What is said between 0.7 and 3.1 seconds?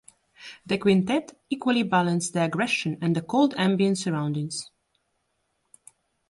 quintet equally balance the aggression